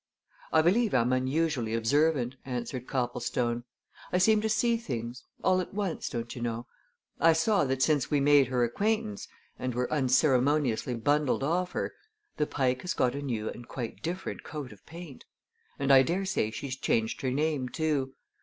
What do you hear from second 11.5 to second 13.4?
her the Pike has got a